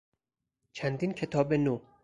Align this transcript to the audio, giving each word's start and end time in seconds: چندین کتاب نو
چندین 0.71 1.11
کتاب 1.13 1.53
نو 1.53 1.79